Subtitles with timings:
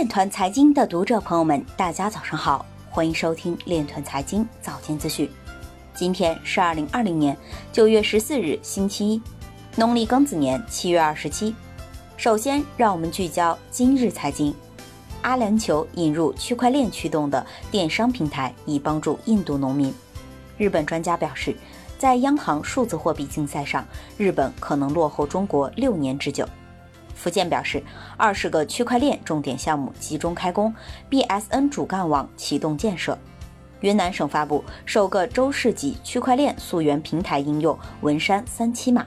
[0.00, 5.30] 链团财经的读者朋友们，大家早上好，欢迎收听链团财经早间资讯。
[5.92, 7.36] 今天是二零二零年
[7.70, 9.22] 九月十四日，星期一，
[9.76, 11.54] 农历庚子年七月二十七。
[12.16, 14.54] 首先，让我们聚焦今日财经。
[15.20, 19.92] 阿联酋引入区块链驱动的电商平台，以帮助印度农民。
[20.56, 21.54] 日本专家表示，
[21.98, 23.86] 在央行数字货币竞赛上，
[24.16, 26.48] 日本可能落后中国六年之久。
[27.20, 27.82] 福建表示，
[28.16, 30.74] 二十个区块链重点项目集中开工
[31.10, 33.18] ，BSN 主干网启动建设。
[33.80, 39.06] 云南省发布首个州市级区块链溯源平台应用文山三七码。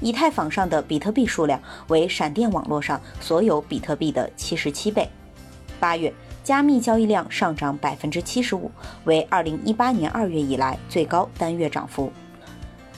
[0.00, 5.08] 以太坊上的比特币数量为闪电网络上所有比特币的七十七倍。
[5.78, 8.68] 八月，加密交易量上涨百分之七十五，
[9.04, 12.10] 为二零一八年二月以来最高单月涨幅。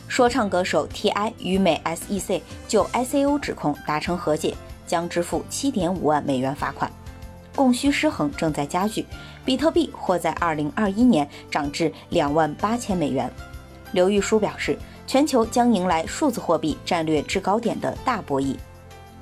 [0.08, 4.54] 说唱歌手 T.I 与美 S.E.C 就 I.C.O 指控达成和解，
[4.86, 6.90] 将支付七点五万美元罚款。
[7.54, 9.04] 供需失衡正在加剧，
[9.44, 13.30] 比特币或在二零二一年涨至两万八千美元。
[13.92, 18.56] 刘玉书表示，全球将迎来数字货币战略制高点的大博弈。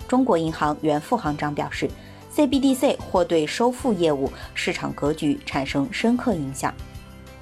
[0.06, 1.91] 中国银行原副行长表示
[2.34, 6.73] ，CBDC 或对收付业务市场格局产生深刻影响。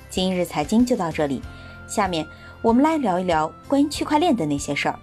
[0.08, 1.42] 今日财经就到这里，
[1.86, 2.26] 下面。
[2.62, 4.98] 我们来聊一聊关于区块链的那些事儿。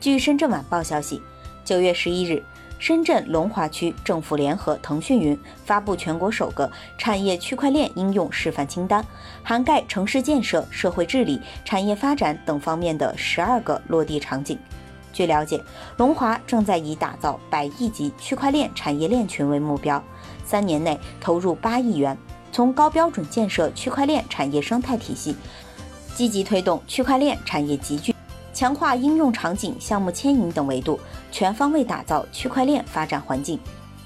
[0.00, 1.22] 据深圳晚报消息，
[1.64, 2.42] 九月十一日，
[2.80, 9.04] 深圳龙华区政府联合腾讯云发布全国首个产业区块链应用示范清单，
[9.44, 14.58] 涵盖城市建设、社会治理、产业发展等方面的十二个落地场景。
[15.12, 15.62] 据了解，
[15.98, 20.02] 龙华正在以打造百亿级区块链产业链群为目标，
[20.44, 22.18] 三年内投入八亿元，
[22.50, 25.36] 从高标准建设区块链产业生态体系。
[26.18, 28.12] 积极推动区块链产业集聚，
[28.52, 30.98] 强化应用场景、项目牵引等维度，
[31.30, 33.56] 全方位打造区块链发展环境。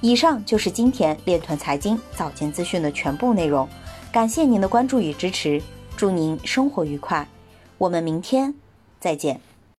[0.02, 3.66] 以上就是今天链团财经早间资讯的全部内容，
[4.12, 5.62] 感谢您的关注与支持，
[5.96, 7.26] 祝您生活愉快，
[7.78, 8.54] 我们明天
[9.00, 9.40] 再见。